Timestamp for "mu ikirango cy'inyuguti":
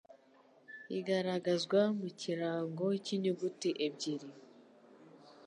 1.95-3.69